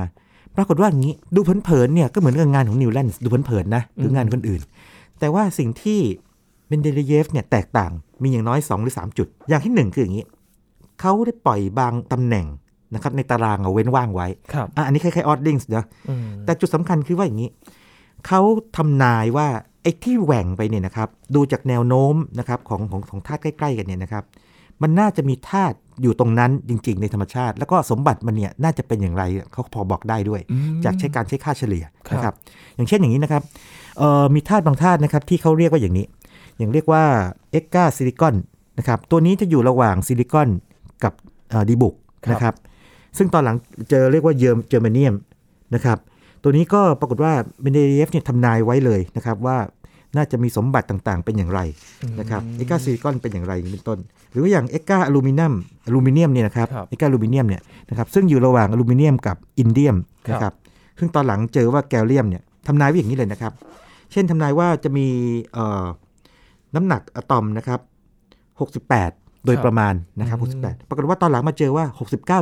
[0.55, 4.61] ปรากฏว่าอย่างนี้ดูเผินๆเนี่ยก็เหมือนกับงานของนิวแลนด์ดูเผินๆนะหรืองานคนอื่น
[5.19, 5.99] แต่ว่าสิ่งที่
[6.67, 7.91] เบนเดเลเยฟเนี่ยแตกต่าง
[8.23, 10.25] มีอย่างน้อย 2 หรือ 3 จุด อย่างที่ 1 คืออย่างนี้
[10.99, 12.45] เขาได้ปล่อยบางตำแหน่ง
[12.93, 17.49] นะครับในตารางเอาเว้นว่างไว้ครับอะอันนี้คล้ายๆออดดิงส์นะอืมแต่จุดสำคัญคือว่าอย่างนี้
[18.27, 18.41] เขา
[18.77, 19.47] ทำนายว่า
[19.83, 24.23] ไอ้ที่แหว่งไปเนี่ยนะครับ ดูจากแนวโน้มนะครับของของของธาตุใกล้ ๆ กันเนี่ยนะครับ
[24.81, 32.33] มันน่าจะมีธาตุอยู่ตรงนั้นจริง ๆ ในธรรมชาติ แล้วก็สมบัติมันเนี่ยน่าจะเป็นอย่างไรเขาพอบอกได้ด้วยอืมจากใช้การใช้ค่าเฉลี่ยครับนะครับ
[32.75, 33.43] อย่างเช่นอย่างนี้นะครับ
[33.97, 36.05] เอ่อมีธาตุบางธาตุนะครับที่เขาเรียกว่าอย่างนี้
[36.57, 37.03] อย่างเรียกว่า
[37.51, 38.35] เอ็กกาซิลิคอน
[38.79, 40.49] นะครับ ตัวนี้จะอยู่ระหว่างซิลิคอน
[41.03, 41.13] กับ
[41.69, 41.95] ดีบุก
[42.31, 42.53] นะครับ
[43.17, 43.57] ซึ่งตอนหลัง
[43.89, 45.15] เจอเรียกว่าเยอร์เจอร์มาเนียม
[45.75, 45.97] นะครับ
[46.43, 49.57] ตัวนี้ก็ปรากฏว่าเมนเดเลเยฟเนี่ยทำนายไว้เลยนะครับว่า
[50.15, 51.59] น่าจะมีสมบัติต่างๆ เป็นอย่างไร
[52.19, 53.99] นะครับเอ็กกาซิลิคอนเป็นอย่างไรอย่างนี้เป็นต้น
[54.31, 55.53] หรือว่าอย่างเอ็กกาอลูมิเนียม
[55.87, 59.95] อลูมิเนียมเนี่ยนะครับครับเอ็กกาอลูมิเนียมเนี่ยนะครับซึ่งอยู่ระหว่างอลูมิเนียมกับอินเดียม
[60.29, 60.53] นะครับ
[60.99, 63.53] ซึ่งตอนหลังเจอว่าแกลเลียมเนี่ยทำนายไว้อย่างนี้เลยนะครับ
[64.11, 65.07] เช่นทำนายว่าจะมี
[65.53, 65.85] เอ่อ
[66.75, 67.79] น้ำหนักอะตอมนะครับ
[68.59, 71.85] 68 โดยครับประมาณนะครับอืม68ปรากฏว่าตอนหลังมาเจอว่า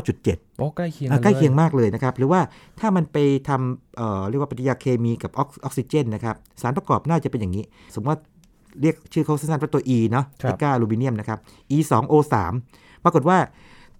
[0.01, 2.41] 69.7โอ้ใกล้เคียงอะนใกล้เคียงลมากเลยนะครับ หรือว่า
[2.79, 3.17] ถ้ามันไป
[3.49, 8.19] ทำเอ่อเรียกว่าปฏิกิริยาเคมีกับออกออกซิเจนนะครับสารประกอบน่าจะเป็นอย่างนี้ สมมติว่า
[8.81, 11.39] เรียกชื่อเขาสั้นๆว่าตัว E เนาะครับเอกาอลูมิเนียมนะครับ
[11.75, 12.13] E 2 O
[12.61, 13.37] 3 ปรากฏว่า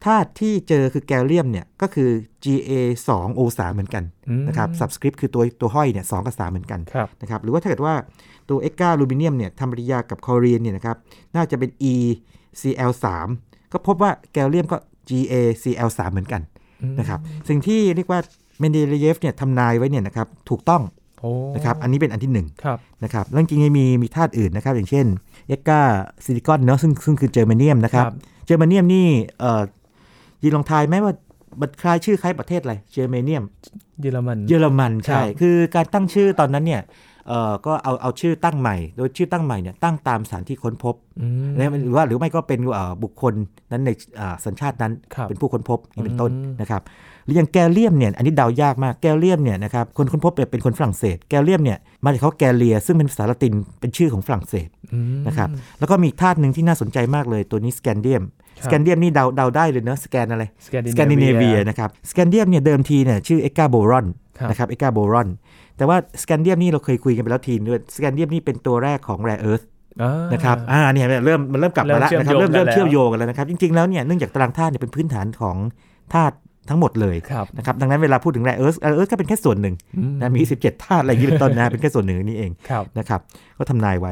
[0.05, 2.09] ธาตุที่เจอคือแกลเลียมเนี่ยก็คือ
[2.45, 2.71] Ga
[3.07, 7.95] 2 O 3 เหมือนกันอืมนะครับ subscript คือตัวตัวห้อยเนี่ยสองกับ 3 เหมือนกันครับนะครับหรือว่าถ้าเกิดว่า
[8.49, 10.97] ตัวเอกาอลูมิเนียมเนี่ยทำปฏิกิริยากับคลอรีนเนี่ยนะครับ
[11.35, 11.95] น่าจะเป็น Ea
[12.61, 12.91] Cl
[13.31, 14.77] 3 ก็พบว่าแกลเลียมก็
[15.09, 15.33] Ga
[15.63, 16.41] Cl 3 เหมือนกัน
[16.99, 17.19] นะครับ
[17.49, 18.19] สิ่งที่เรียกว่า
[18.59, 20.81] เมนเดเลเยฟเนี่ยทำนายไว้เนี่ยนะครับถูกต้อง
[21.19, 25.05] โอ้นะครับอันนี้เป็นอันที่หนึ่งครับนะครับแล้วจริงๆมีมีธาตุอื่นนะครับ อย่างเช่น
[25.47, 25.81] เอกกา
[26.25, 28.05] ซิลิคอนเนาะซึ่งซึ่งคือเจอร์มาเนียมนะครับ
[28.45, 29.07] เจอร์มาเนียมนี่
[29.39, 29.61] เอ่อ
[30.43, 31.13] ยินลองทายไหมว่า
[31.61, 33.43] มันคล้ายชื่อคล้ายประเทศอะไรเจอร์มาเนียม
[34.01, 36.93] เยอรมันเยอรมันครัใช่คือการตั้งชื่อตอนนั้นเนี่ยเอ่อ
[37.65, 43.33] ก็เอาเอาชื่อตั้งใหม่ โดยชื่อตั้งใหม่เนี่ยตั้งตามสถานที่ค้นพบอืมนะหรือว่าหรือไม่ก็เป็นเอ่อบุคคล
[43.71, 46.81] นั้นในอ่าสัญชาตินั้นครับเป็นผู้ค้นพบนี่เป็นต้นอืมนะครับ
[47.25, 58.23] หรืออย่างแกลเลียมเนี่ยอันนี้เดายากมากแกลเลียมเนี่ยนะครับคนค้นพบเนี่ยเป็นคนฝรั่งเศส แกลเลียมเนี่ยมาจากเขาแกลเลีย ซึ่งเป็นภาษาละตินเป็นชื่อของฝรั่งเศสอืมนะครับแล้วก็มีธาตุหนึ่งที่น่าสนใจมากเลยตัวนี้สแกนเดียม
[58.59, 64.05] ครับสแกนเดียมนี่เดาเดาได้เลยเนอะสแกนอะไรสแกนดิสแกนดิเนเวียนะครับสแกนเดียมเนี่ยเดิมทีเนี่ยชื่อเอกาโบรอน
[64.39, 65.29] ครับนะครับเอกาโบรอน
[65.77, 69.61] แต่ว่าสแกนเดียมนี่เราเคยคุยกันไปแล้วทีนึงด้วยสแกนเดียมนี่เป็นตัวแรกของ rare earth
[70.01, 75.57] อ่านะครับอ่าเนี่ยเริ่มมันเริ่มกลับมาแล้วนะครับเริ่เริ่มมเชื่เริ่อมมโยงกันเชื่อมโยงกันแล้วนะครับจริงๆแล้วเนี่ยเนื่องจากตารางธาตุเนี่ยเป็นพื้นฐานของ
[76.13, 76.35] ธาตุ
[76.69, 83.19] ทั้งหมดเลยครับนะครับดังนั้นเวลาพูดถึง rare earth rare earth ก็เป็นแค่ส่วนหนึ่งอืมนะมี 17ธาตุอะไรอย่างนี้เป็นต้นนะเป็นแค่ส่วนหนึ่งนี่เองครับนะครับ
[83.57, 84.11] ก็ทำนายไว้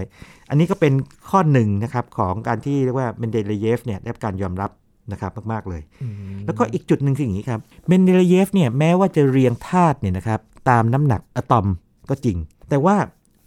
[0.49, 0.93] อันนี้ก็เป็น
[1.29, 4.69] ข้อหนึ่งนะครับของการที่เรียกว่าเมนเดเลเยฟเนี่ยได้รับการยอมรับ
[5.11, 6.13] นะครับมากๆเลยอืม
[6.45, 10.39] แล้วก็อีกจุดหนึ่งคืออย่างนี้ครับเมนเดเลเยฟเนี่ยแม้ว่าจะเรียงธาตุเนี่ยนะครับ
[10.69, 11.67] ตามน้ำหนักอะตอม
[12.09, 12.37] ก็จริง
[12.69, 12.95] แต่ว่า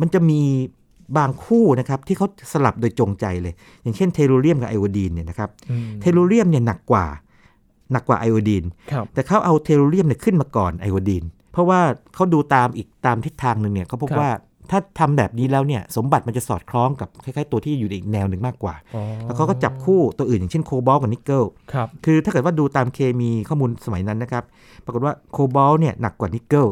[0.01, 0.41] มันจะมี
[1.19, 7.07] บางคู่นะครับที่เขาสลับโดยจงใจเลย อย่างเช่นเทลูเรียมกับไอโอดีนเนี่ยนะครับอืมเทลูเรียมเนี่ยหนักกว่า
[7.93, 11.81] หนักกว่าไอโอดีนครับแต่เขาเอาเทลูเรียมเนี่ยขึ้นมาก่อนไอโอดีน เพราะว่า
[12.15, 14.31] เขาดูตามอีกตามทิศทางหนึ่งเนี่ยเขาพบครับว่า
[14.71, 24.45] ถ้าทำแบบนี้แล้วเนี่ยสมบัติมันจะสอดคล้องกับคล้ายๆตัวที่อยู่ในอีกแนวหนึ่งมากกว่าอ๋อแล้วเขาก็จับคู่ตัวอื่นอย่างเช่นโคบอลต์กับนิกเกิลครับคือถ้าเกิดว่าดูตามเคมีข้อมูลสมัยนั้นนะครับ
[24.85, 26.67] ปรากฏว่าโคบอลต์เนี่ยหนักกว่านิกเกิล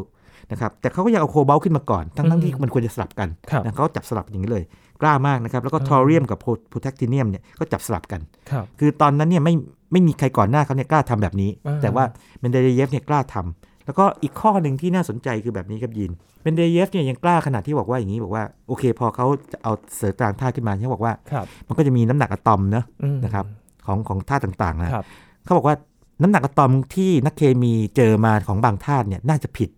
[0.51, 4.63] นะครับแต่เขาก็ยังเอาโคบอลต์ขึ้นมาก่อน ทั้งทั้งที่มันควรจะสลับกันครับนะเขาจับสลับอย่างนี้เลย
[5.01, 9.53] กล้ามากนะครับ แล้วก็อืมทอเรียมกับโพรแทกทิเนียมเนี่ยก็จับสลับกันครับคือตอนนั้นเนี่ยไม่
[9.91, 12.03] ไม่มีใครก่อนหน้าเขาเนี่ยกล้าทำแบบนี้อ่าแต่ว่า
[12.39, 23.45] เมนเดเลเยฟเนี่ยกล้าทำ แล้วก็อีกข้อหนึ่งที่น่าสนใจคือแบบนี้ครับยินเมนเดเลเยฟเนี่ยยังกล้าขนาดที่บอกว่าอย่างนี้บอกว่าโอเค พอเขาจะเอาเสริมตารางธาตุขึ้นมาเขาบอกว่าครับมันก็จะมีน้ำหนักอะตอมเนอะอืมนะครับ
[23.85, 25.05] ของของธาตุต่างๆนะครับ
[25.45, 25.75] เขาบอกว่า
[26.21, 29.69] น้ำหนักอะตอมที่นักเคมีเจอมาของบางธาตุเนี่ยน่าจะผิด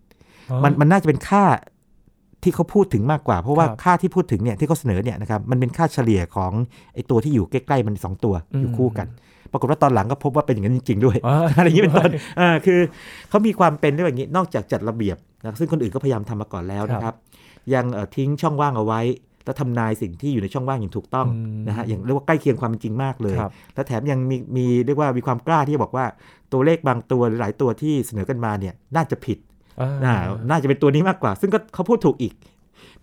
[0.50, 1.44] อ๋อมันมันน่าจะเป็นค่า
[2.42, 6.52] ที่เขาพูดถึงมากกว่า เพราะว่าครับค่าที่พูดถึงเนี่ยที่เขาเสนอเนี่ยนะครับมันเป็นค่าเฉลี่ยของ
[6.94, 9.06] ไอตัวที่อยู่ใกล้ๆมันสองตัวอืมอยู่คู่กัน
[9.52, 12.80] ปรากฏว่าตอนหลังก็พบว่าเป็นอย่างนั้นจริงๆด้วยอ๋ออะไรอย่างนี้เป็นต้นอ่าคือ
[13.28, 17.14] เขามีความเป็นด้วยอย่างนี้นอกจากจัดระเบียบนะซึ่งคนอื่นก็พยายามทำมาก่อนแล้วนะครับ
[17.74, 19.00] ยังเอ่อทิ้งช่องว่างเอาไว้
[19.44, 26.04] แล้วทำนายสิ่งที่อยู่ในช่องว่างอย่างถูกต้องอืมนะฮะอย่างเรียกว่าใกล้เคียงความเป็นจริงมากเลยครับแล้วแถมยังมีมีเรียกว่ามีความกล้าที่จะบอกว่า
[26.52, 29.38] ตัวเลขบางตัวหรือหลายตัวที่เสนอกันมาเนี่ยน่าจะผิด
[29.80, 30.14] อ่าน่า
[30.50, 32.34] น่าจะเป็นตัวนี้มากกว่า ซึ่งก็เขาพูดถูกอีก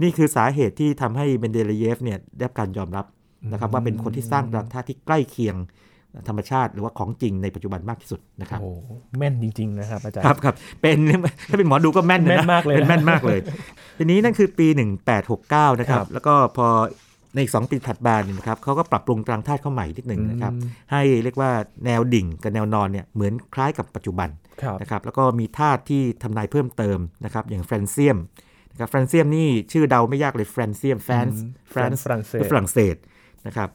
[0.02, 3.06] นี่คือสาเหตุที่ทำให้เบนเดเลเยฟเนี่ยได้รับการยอมรับ
[3.52, 5.56] นะครับว่าเป็นคนที่สร้างดาวธาตุที่ใกล้เคียง
[6.28, 8.70] ธรรมชาติหรือว่าของจริงในปัจจุบันมากที่สุดนะครับโอ้
[9.18, 10.98] แม่นจริง ๆ นะครับอาจารย์ครับครับเป็น
[11.50, 13.40] ถ้าเป็นหมอดูก็แม่นนะแม่นมากเลยเป็นแม่นมากเลย
[13.98, 14.68] ทีนี้นั่นคือปี
[15.24, 16.68] 1869 นะครับครับแล้วก็พอ
[17.34, 21.52] ในอีกสองปีถัดมาเนี่ยนะครับเขาก็ปรับปรุงตารางธาตุเข้าใหม่นิดหนึ่งนะครับอืมให้เรียกว่า
[21.86, 24.30] แนวดิ่งกับแนวนอนเนี่ยเหมือนคล้ายกับปัจจุบัน
[24.62, 28.18] ครับนะครับแล้วก็มีธาตุที่ทำนายเพิ่มเติมนะครับอย่างแฟรนเซียม
[28.72, 32.96] นะครับแฟรนเซียมนี่ชื่อเดาไม่ยากเลยแฟรนเซียมแฟรนอืมแฟรนฝรั่งเศสฝรั่งเศส
[33.48, 33.70] นะครับ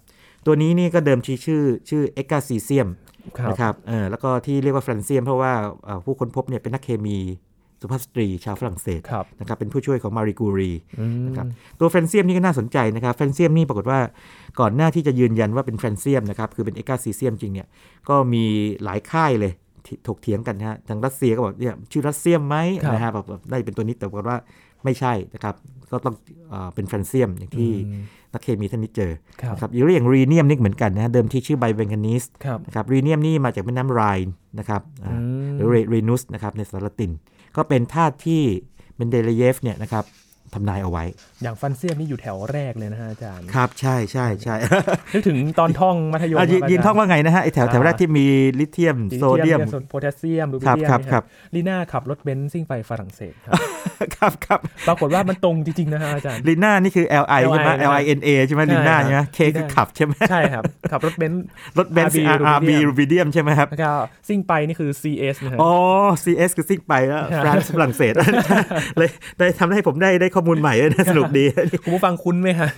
[0.47, 2.89] ตัวนี้นี่ก็เดิมทีชื่อชื่อเอกาซีเซียม
[3.39, 5.53] ครับนะครับเออแล้วก็ที่เรียกว่าแฟรนเซียมเพราะว่า
[5.85, 7.19] เอ่อผู้ค้นพบเนี่ยเป็นนักเคมี
[7.83, 11.47] สุภาพสตรีชาวฝรั่งเศสครับนะครับเป็นผู้ช่วยของมารีกูรีอืมนะครับ
[11.81, 14.01] ตัวแฟรนเซียมนี่ก็น่าสนใจนะครับแฟรนเซียมนี่ปรากฏว่า
[14.61, 17.69] ก่อนหน้าที่จะยืนยันว่าเป็นแฟรนเซียมนะครับคือเป็นเอกาซีเซียมจริงเนี่ย
[18.09, 18.45] ก็มี
[18.85, 19.53] หลายค่ายเลย
[19.87, 24.37] ที่ถกเถียงกันนะฮะทางรัสเซียก็บอกเนี่ยชื่อรัสเซียมไหมครับนะฮะแบบแบบได้เป็นตัวนี้แต่ปรากฏว่า
[24.85, 25.55] ไม่ใช่นะครับ
[25.91, 26.15] ก็ต้อง
[26.51, 29.13] เออเป็นแฟรนเซียมอย่างที่อืม นักเคมีท่านนี้เจอ
[29.43, 37.11] ครับนะครับอย่างรีเนียมนี่เหมือนกันนะฮะเดิมที่ชื่อดวิแมงกานีสครับนะครับรีเนียมนี่มาจากแม่น้ำไรน์นะครับอ่าอืมหรือเรนุสนะครับในภาษาละติน
[37.57, 38.43] ก็เป็นธาตุที่
[38.97, 40.05] เมนเดเลเยฟเนี่ยนะครับ
[40.55, 41.05] ทำนายเอาไว้
[41.43, 44.57] อย่างแฟรนเซียมนี่อยู่แถวแรกเลยนะฮะอาจารย์ ครับใช่ใช่ใช่
[45.13, 48.27] นึกถึงตอนท่องมัธยมอะยืนครับยืนจรท่องว่าไงนะฮะไอแถวแถวแรกที่มี
[48.61, 53.61] ลิเธียมโซเดียมโพแทสเซียมรูบิครับเดียมครับนี่ครับลีน่าขับรถเบนซ์ซิ่งไปฝรั่งเศสครับ
[54.17, 54.59] ครับครับ
[54.89, 61.45] ปรากฏว่ามันตรงจริงๆนะฮะอาจารย์ลีน่านี่คือ L I ใช่ไหม LI L I N A ใช่ไหมใช่ลีน่าครับใช่ไหม K คือขับใช่ไหมใช่ครับขับรถเบนซ์
[61.79, 63.93] รถเบนซ์ RB R B รูบิเดียมใช่ไหมครับแล้วก็
[64.29, 65.73] ซิ่งไปนี่คือ CS นะฮะอ๋อ
[66.25, 68.13] C S คือซิ่งไปแล้วครับฟรานซ์ฝรั่งเศส
[68.99, 71.45] เลยได้ทำให้ผมได้ได้ข้อมูลใหม่ด้วยนะสนุกดี
[71.85, 72.69] คุณผู้ฟังคุ้นไหมฮะ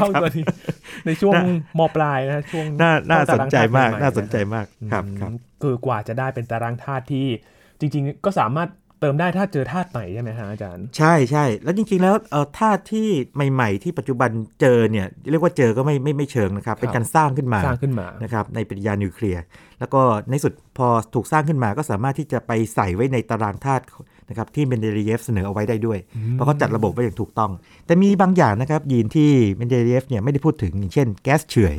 [0.00, 0.44] ท่องตัวนี้
[1.06, 1.34] ในช่วง
[1.78, 5.30] มปลายนะฮะช่วงน่าน่าสนใจมากท่องตรางธตุใหๆน่าสนใจมากครับอืมครับ
[5.62, 7.26] คือกว่าจะได้เป็นตารางธาตุที่
[7.80, 13.08] จริง ๆ ก็สามารถเติมได้ถ้าเจอธาตุใหม่ใช่ไหมฮะอาจารย์ ใช่ใช่แล้วจริง ๆ แล้วเอ่อธาตุที่
[13.52, 14.30] ใหม่ ๆ ที่ปัจจุบัน
[14.60, 19.42] เจอเนี่ยเรียกว่าเจอก็ไม่ไม่ไม่เชิงนะครับ เป็นการสร้างขึ้นมาสร้างขึ้นมานะครับในปฏิกิริยานิวเคลียร์
[19.80, 23.84] แล้วก็ในสุดพอถูกสร้างขึ้นมาก็สามารถที่จะไปใส่ไว้ในตารางธาตุ
[24.28, 25.98] นะครับที่เมนเดลีเยฟเสนอเอาไว้ได้ด้วย
[26.32, 27.50] เพราะเขาจัดระบบไว้อย่างถูกต้อง
[27.86, 31.74] แต่มีบางอย่างนะครับยีนที่เมนเดลีเยฟเนี่ยไม่ได้พูดถึงอย่างเช่นแก๊สเฉื่อย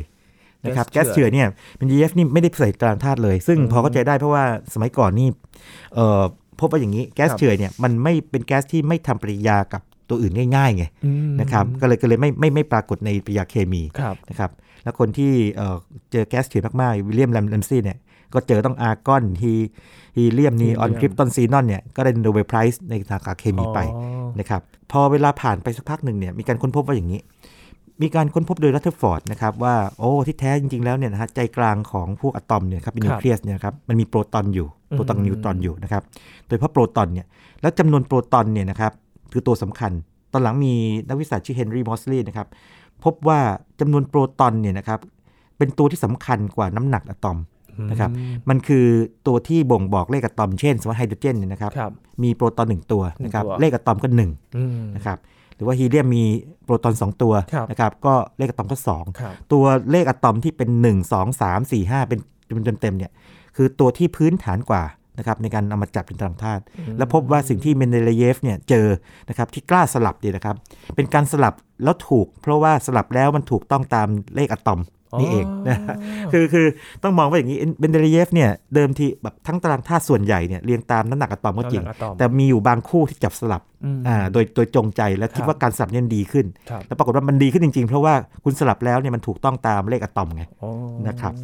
[0.64, 5.28] นะครับแก๊แก๊สสเฉื่เฉื่ออยยเนี่ยเมนเดลีเยฟนี่ไม่ได้ใส่ตารางธาตุเลย ซึ่งพอเข้าใจได้เพราะว่าสมัยก่อนนี่
[5.94, 6.22] เอ่อ
[6.60, 14.50] พบว่าอย่างนี้แก๊สครับเฉื่อยเนี่ยมันไม่เป็นแก๊สที่ไม่ทำปฏิกิริยากับตัวอื่นง่ายๆไงอืมนะครับก็เลยก็เลยไม่ไม่ไม่ปรากฏในปฏิกิริยาเคมีครับนะครับ
[14.84, 15.76] แล้วคนที่เอ่อ
[16.12, 17.98] เจอแก๊สเฉื่อยมากๆวิลเลียมแรมซีย์เนี่ย
[18.34, 19.54] ก็เจอต้องอาร์กอนฮี
[20.18, 27.20] ฮีเลียมนีออนฮีเลียมคริปตอนซีนอนเนี่ยก็ได้ Nobel Prize ในสาขาเคมีไปอ๋อนะครับพอเวลาผ่านไปสักพักหนึ่งเนี่ยมีการค้นพบว่าอย่างนี้
[28.02, 36.02] มีการค้นพบโดยรัตเทอร์ฟอร์ดนะครับว่าโอ้ที่แท้จริงๆแล้วเนี่ยนะฮะใจกลางของพวกอะตอมเนี่ยครับเป็นนิวเคลียสเนี่ยนะครับมันมีโปรตอนอยู่โปรตอนกับนิวตรอนอยู่นะครับ
[36.46, 37.26] โดยเฉพาะโปรตอนเนี่ย
[37.60, 38.92] แล้วจำนวนโปรตอนเนี่ยนะครับ
[39.32, 39.92] คือตัวสำคัญ
[40.32, 40.72] ตอนหลังมี
[41.08, 42.48] นักวิทยาศาสตร์ชื่อเฮนรี่มอสลีย์นะครับ
[43.04, 43.40] พบว่า
[43.80, 45.00] จำนวนโปรตอนเนี่ยนะครับ
[45.58, 47.38] เป็นตัวที่สำคัญกว่าน้ำหนักอะตอม
[47.90, 48.10] นะครับ
[48.48, 48.86] มันคือ
[49.26, 55.18] ตัวที่บ่งบอกเลขอะตอมเช่นสมมติไฮโดรเจนเนี่ยนะครับครับมีโปรตอนหนึ่งตัวนะครับหนึ่งตัวเลขอะตอมก็หนึ่งอืมนะครับ
[55.56, 56.24] หรือว่าฮีเลียมมี
[56.64, 58.76] โปรตอน 2 ตัวครับนะครับก็เลขอะตอมก็
[59.20, 63.12] ครับ2ตัวเลขอะตอมที่เป็น 1 2 3 4 5 เป็นจำนวนเต็มเนี่ย
[63.56, 64.82] คือตัวที่พื้นฐานกว่า
[65.18, 66.62] นะครับในการเอามาจับเป็นตารางธาตุ
[66.98, 68.86] และพบว่าสิ่งที่เมนเดเลเยฟเนี่ยเจอ
[69.28, 70.56] นะครับที่กล้าสลับเนี่ยนะครับ
[70.96, 71.54] เป็นการสลับ
[71.84, 74.80] แล้วถูก เพราะว่าสลับแล้วมันถูกต้องตามเลขอะตอม
[75.20, 75.78] นี่เองนะ
[76.32, 76.66] คือคือ
[77.02, 90.70] ต้องมองว่าอย่างนี้เมนเดเลเยฟเนี่ยเดิมทีแบบทั้งตารางธาตุส่วนใหญ่เนี่ยเรียงตามน้ำหนักอะตอมก็จริงน้ำหนักอะตอมแต่มีอยู่บางคู่ที่จับสลับอืมอ่าโดยโดยจงใจและคิดครับว่าการสลับเนี่ยดีขึ้นครับแล้วปรากฏว่ามันดีขึ้นจริงๆ เพราะว่าคุณสลับแล้วเนี่ยมันถูกต้องตามเลขอะตอมไงอ๋อ
[91.08, 91.34] นะครับ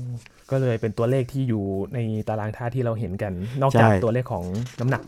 [0.51, 4.45] ก็เลยเป็นตัวเลขที่อยู่ในตารางธาตุที่เราเห็นกัน นอกจากใช่ตัวเลขของ
[4.81, 5.03] น้ำหนัก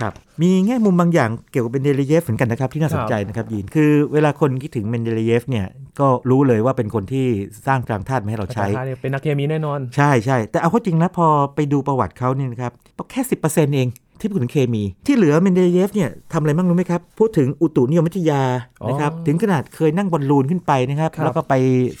[0.00, 5.66] ครับมีแง่มุมบางอย่างเกี่ยวกับเบนเดเลเยฟเหมือนกันนะครับที่น่าสนใจนะครับยีนคือเวลาคนคิดถึงเบนเดเลเยฟเนี่ย
[6.00, 7.26] ก็รู้เลยว่าเป็นคนที่
[7.66, 12.72] สร้างตารางธาตุมาให้เราใช้ตารางธาตุเนี่ยเป็นนักเคมีแน่นอน ใช่ใช่แต่เอาเข้าจริงนะพอไปดูประวัติเขาเนี่ยนะครับ
[13.10, 13.88] แค่สิเเอง
[14.20, 18.42] ที่พูดถึงเคมี ที่เหลือเมนเดเลเยฟเนี่ยทำอะไรบ้างรู้ไหมครับ พูดถึงอุตุนิยมวิทยา
[18.82, 21.54] อ๋อนะครับถึงขนาดเคยนั่งบอลลูนขึ้นไปนะครับครับแล้วก็ไป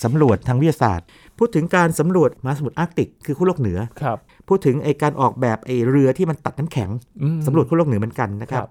[0.04, 1.06] สำรวจทางวิทยาศาสตร์
[1.38, 6.90] พูดถึงการสำรวจมหาสมุทรอาร์กติกคือขั้วโลกเหนือครับพูดถึงไอการออกแบบไอเรือที่มันตัดน้ำแข็ง
[7.22, 8.70] อืมสำรวจขั้วโลกเหนือเหมือนกันนะครับครับ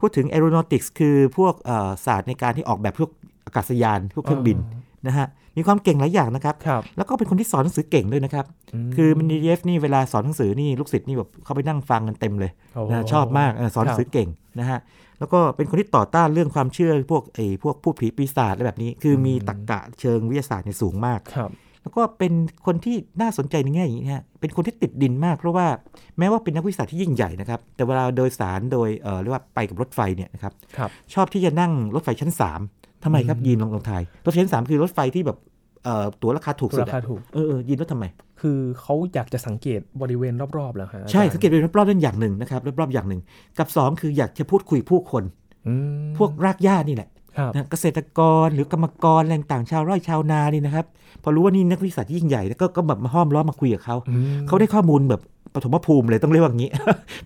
[0.00, 3.10] พูดถึง aeronautics คือพวกเอ่อศาสตร์ในการที่ออกแบบพวก
[3.46, 4.58] อากาศยานพวกเครื่องบิน
[5.06, 8.46] นะฮะมีความเก่งหลายอย่างนะครับครับแล้วก็เป็นคนที่สอนหนังสือเก่งด้วยนะครับ
[8.88, 14.28] คือเมนเดเลเยฟนี่เวลาสอนหนังสือนี่ลูกศิษย์นี่แบบเข้าไปนั่งฟังกันเต็มเลยโอ้นะชอบมากเออสอนหนังสือเก่ง
[14.60, 14.78] นะฮะ
[15.18, 21.50] แล้วก็เป็นคนที่ต่อต้านเรื่องความเชื่อพวกไอ้พวกพูดผีปีศาจอะไรแบบนี้ คือมีตรรกะเชิงวิทยาศาสตร์เนี่ยสูงมากครับ
[21.84, 22.32] แล้วก็เป็น
[22.66, 25.66] คนที่น่าสนใจในแง่อย่างนี้นะฮะเป็นคนที่ติดดินมาก เพราะว่า
[26.18, 32.32] แม้ว่าเป็นนักวิทยาศาสตร์ที่ยิ่งใหญ่นะครับ แต่เวลาโดยสารโดยเออเรียกว่าไปกับรถไฟเนี่ยนะครับครับชอบที่จะนั่งรถไฟชั้น
[32.66, 35.38] 3ทำไมครับยีนลองลองทายรถไฟชั้น 3 คือรถไฟที่แบบ
[35.84, 38.04] เอ่อตั๋วราคาถูกสุดราคาอะถูกเออเออยีนรถทำไม
[38.40, 43.20] คือเขาอยากจะสังเกตบริเวณรอบๆแล้วฮะใช่อาจารย์สังเกตเป็นรอบๆนั่นอย่างหนึ่งนะครับรอบๆอย่างหนึ่ง
[43.58, 45.24] กับ 2 คืออยากจะพูดคุยผู้คน
[45.66, 45.74] อื
[46.06, 47.13] มพวกรากหญ้านี่แหละครับ
[47.54, 50.86] นะเกษตรกรหรือกรรมกรแรงต่างชาวไร่ชาวนานี่นะครับ
[51.22, 55.22] พอรู้ว่านี่นักวิทยาศาสตร์ที่ยิ่งใหญ่แล้วก็ก็แบบมาห้อมล้อมมาคุยกับเขาอืมเขาได้ข้อมูลแบบ
[55.54, 56.70] ปฐมภูมิเลยต้องเรียกว่างี้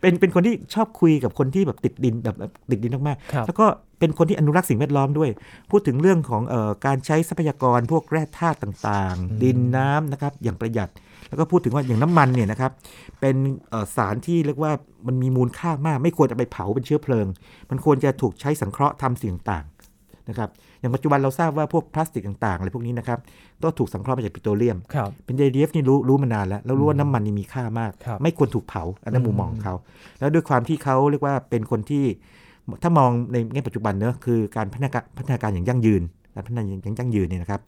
[0.01, 3.67] เป็นเป็นคนที่ชอบคุยกับคนที่แบบติดดินแบบแบบติดดินมากๆครับแล้วก็
[3.99, 5.31] เป็นคนที่อนุรักษ์สิ่งแวดล้อมด้วย
[5.71, 10.91] พูดถึงเรื่องของเออการใช้ทรัพยากรพวกแร่ธาตุต่างอืมๆดินน้ำนะครับอย่างประหยัด
[11.29, 12.73] แล้วก็พูดถึงว่าอย่างน้ำมันเนี่ยนะครับ
[13.21, 13.37] เป็น
[13.71, 14.73] เอ่อสารที่เรียกว่า
[15.07, 17.27] มันมีมูลค่ามาก ไม่ควรจะไปเผาเป็นเชื้อเพลิง
[17.71, 19.78] มันควรจะถูกใช้สังเคราะห์ทำสิ่งต่างๆ
[20.29, 20.49] นะครับ
[20.81, 23.19] อย่างปัจจุบันเราทราบว่าพวกพลาสติกต่างๆอะไรพวกนี้นะครับ
[23.63, 29.75] ก็ถูกสังเคราะห์มาจากปิโตรเลียมครับเป็น JDF นี่รู้รู้มานานแล้ว แล้วรู้ว่าน้ำมันนี่มีค่ามากครับไม่ควรถูกเผาอันนั้นอืมมุมมองของเขา
[30.19, 32.05] แล้วด้วยความที่เขาเรียกว่าเป็นคนที่
[32.83, 36.03] ถ้ามองในแง่ปัจจุบันเนอะคือการพัฒนาการพัฒนาการอย่างยั่งยืน
[36.39, 37.61] การพัฒนาอย่างยั่งยืนเนี่ยนะครับ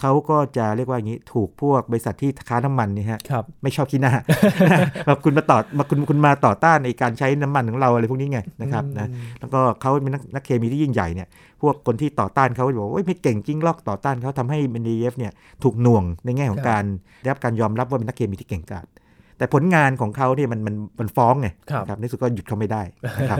[0.00, 4.12] เขาก็จะเรียกว่าอย่างนี้ถูกพวกบริษัทที่ค้าน้ำมันเนี่ยฮะครับไม่ชอบขี้หน้า
[5.06, 11.28] แบบคุณมาต่อมาคุณคุณมาต่อต้านในการใช้น้ำมันของเราอะไรพวกนี้ไงนะครับนะอืมแล้วก็เขาเป็นนักนักเคมีที่ยิ่งใหญ่เนี่ย
[11.62, 15.32] พวกคนที่ต่อต้านเขาจะบอกว่าโอ้ยไม่เก่งจริงหรอกต่อต้านเขาทำให้เบนเดเยฟเนี่ย
[15.62, 16.84] ถูกหน่วงในแง่ของครับการ
[17.22, 18.86] ได้รับการยอมรับว่าเป็นนักเคมีที่เก่งกาจ
[19.38, 22.82] แต่ผลงานของเขาเนี่ยมันมันมันฟ้องไงครับนะครับในที่สุดก็หยุดเขาไม่ได้
[23.18, 23.38] นะครับ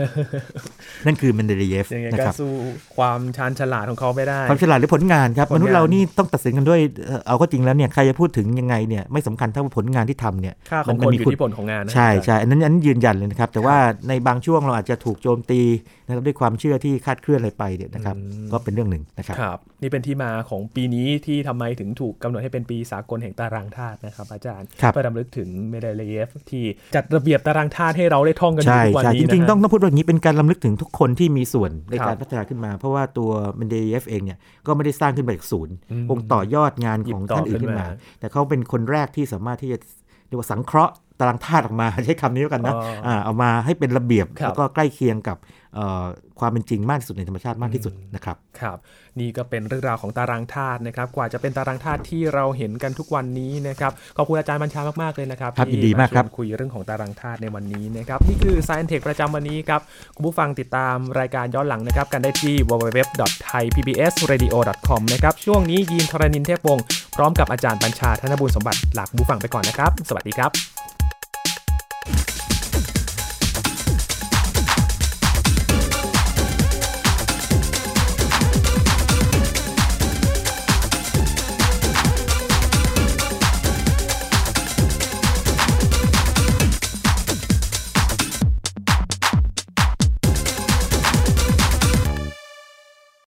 [1.05, 2.51] นั่นคือเมนเดเลเยฟยังไงนะก็ครับสู้
[2.97, 13.77] ความชาญฉลาดของเขาไม่ได้ ความฉลาดหรือผลงานครับผลงานมนุษย์เรานี่ต้องตัดสินกันด้วยเอ่อเอาก็จริงแล้วเนี่ยใครจะพูดถึงยังไงเนี่ยไม่สำคัญเท่าผลงานที่ทำเนี่ยค่าของมัคนมีอยู่คุณที่ผลของงานนะใช่อาจารย์ใช่อันนั้นอันนั้นยืนยันเลยนะครับแต่ว่า
[14.07, 15.61] ในบางช่วงเราอาจจะถูกโจมตี
[16.05, 26.63] นะครับด้วยความเชื่อที่คาดเคลื่อนอะไรไปเนี่ยนะครับอืมก็เป็นเรื่องหนึ่งนะครับครับนี่เป็นที่มาของปีนี้ที่ทำไมถึงถูกกำหนดให้เป็นปีสากลแห่งตารางธาตุนะครับอาจารย์ครับเพื่อรำลึกถึงเมเดเลเยฟที่
[26.95, 39.77] จัดระเบียบตารางธาตุให้เราได้ท่องกันอยู่ใช่ทุกวันใช่นี้จนะริงฮะๆต้องต้องพูดว่าอย่างนี้เป็นการลำลึกถึงทุกคนที่มีส่วนในครับการพัฒนาขึ้นมา เพราะว่าตัวเมนเดเยฟเองเนี่ยก็ไม่ได้สร้างขึ้นมาจากศูนย์อืมคงต่อยอดงานหยิบของต่อท่านอื่นขึ้ขึ้นนมามา แต่เขาเป็นคนแรกที่สามารถที่จะ
[40.27, 40.93] เรียกว่าสังเคราะห์
[41.23, 45.37] ตารางธาตุออกมาใช้คำนี้แล้วกันนะอ๋ออ่าเอามาให้เป็นระเบียบครับแล้วก็ใกล้เคียงกับ
[45.75, 46.03] เอ่อ
[46.39, 48.77] ความเป็นจริงมากที่สุดในธรรมชาติมากที่สุดนะครับครับ
[49.19, 59.81] นี่ก็เป็นเรื่องราวของตารางธาตุนะครับ กว่าจะเป็นตารางธาตุที่เราเห็นกันทุกวันนี้นะครับขอบคุณอาจารย์บัญชามากๆเลยนะครับครับที่ยินดีมากครับชวนคุยเรื่องของตารางธาตุในวันนี้นะครับนี่คือ Science Tech ประจำวันนี้ครับ
[60.15, 66.83] คุณผู้ฟังติดตามรายการย้อนหลังนะครับ กันได้ที่ www.thaipbsradio.com นะครับช่วงนี้ยีนทรณินเทพวงศ์
[67.15, 70.82] พร้อมกับอาจารย์บัญชาธนบุญสมบัติลาคุณผู้ฟังไปก่อนนะครับ สวัสดีครับ